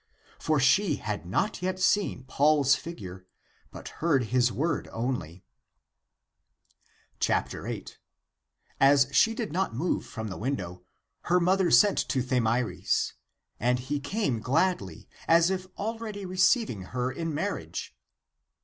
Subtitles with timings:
[0.39, 3.27] For she had not yet seen Paul's figure,
[3.69, 5.45] but heard his word only.
[7.23, 7.99] 8.
[8.79, 10.81] As she did not move from the window,
[11.25, 13.13] her mother sent to Thamyris.
[13.59, 17.95] And he came gladly, as if already receiving her in marriage.